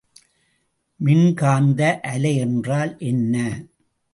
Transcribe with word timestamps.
மின்காந்த 0.99 1.99
அலை 2.03 2.35
என்றால் 2.37 2.93
என்ன? 2.99 3.35